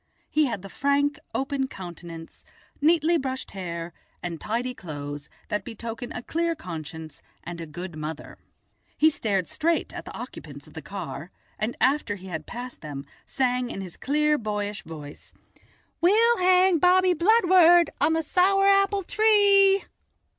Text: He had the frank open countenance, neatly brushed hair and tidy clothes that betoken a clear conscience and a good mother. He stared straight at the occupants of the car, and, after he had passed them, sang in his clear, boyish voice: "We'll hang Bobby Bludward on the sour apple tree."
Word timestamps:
He 0.31 0.45
had 0.47 0.63
the 0.63 0.67
frank 0.69 1.19
open 1.35 1.67
countenance, 1.67 2.43
neatly 2.81 3.19
brushed 3.19 3.51
hair 3.51 3.93
and 4.23 4.41
tidy 4.41 4.73
clothes 4.73 5.29
that 5.49 5.63
betoken 5.63 6.11
a 6.11 6.23
clear 6.23 6.55
conscience 6.55 7.21
and 7.43 7.61
a 7.61 7.67
good 7.67 7.95
mother. 7.95 8.39
He 8.97 9.11
stared 9.11 9.47
straight 9.47 9.93
at 9.93 10.05
the 10.05 10.13
occupants 10.17 10.65
of 10.65 10.73
the 10.73 10.81
car, 10.81 11.29
and, 11.59 11.77
after 11.79 12.15
he 12.15 12.25
had 12.29 12.47
passed 12.47 12.81
them, 12.81 13.05
sang 13.27 13.69
in 13.69 13.81
his 13.81 13.95
clear, 13.95 14.39
boyish 14.39 14.81
voice: 14.81 15.35
"We'll 16.01 16.37
hang 16.39 16.79
Bobby 16.79 17.13
Bludward 17.13 17.91
on 18.01 18.13
the 18.13 18.23
sour 18.23 18.65
apple 18.65 19.03
tree." 19.03 19.83